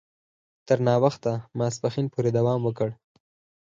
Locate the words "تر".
0.67-0.77